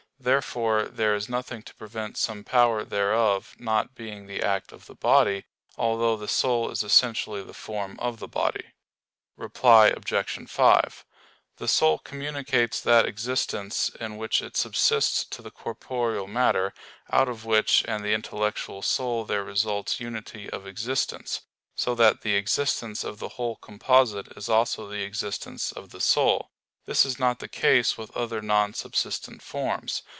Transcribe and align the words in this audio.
Therefore 0.23 0.83
there 0.83 1.15
is 1.15 1.27
nothing 1.29 1.63
to 1.63 1.73
prevent 1.73 2.15
some 2.15 2.43
power 2.43 2.83
thereof 2.85 3.55
not 3.57 3.95
being 3.95 4.27
the 4.27 4.43
act 4.43 4.71
of 4.71 4.85
the 4.85 4.93
body, 4.93 5.45
although 5.79 6.15
the 6.15 6.27
soul 6.27 6.69
is 6.69 6.83
essentially 6.83 7.41
the 7.41 7.55
form 7.55 7.97
of 7.99 8.19
the 8.19 8.27
body. 8.27 8.65
Reply 9.35 9.87
Obj. 9.87 10.47
5: 10.47 11.05
The 11.57 11.67
soul 11.67 11.97
communicates 11.97 12.79
that 12.81 13.07
existence 13.07 13.89
in 13.99 14.15
which 14.17 14.43
it 14.43 14.55
subsists 14.55 15.23
to 15.25 15.41
the 15.41 15.49
corporeal 15.49 16.27
matter, 16.27 16.75
out 17.11 17.27
of 17.27 17.43
which 17.45 17.83
and 17.87 18.05
the 18.05 18.13
intellectual 18.13 18.83
soul 18.83 19.25
there 19.25 19.43
results 19.43 19.99
unity 19.99 20.47
of 20.51 20.67
existence; 20.67 21.41
so 21.73 21.95
that 21.95 22.21
the 22.21 22.35
existence 22.35 23.03
of 23.03 23.17
the 23.17 23.29
whole 23.41 23.55
composite 23.55 24.27
is 24.37 24.49
also 24.49 24.87
the 24.87 25.01
existence 25.01 25.71
of 25.71 25.89
the 25.89 25.99
soul. 25.99 26.51
This 26.85 27.05
is 27.05 27.17
not 27.19 27.39
the 27.39 27.47
case 27.47 27.97
with 27.97 28.15
other 28.17 28.41
non 28.41 28.73
subsistent 28.75 29.41
forms. 29.41 30.03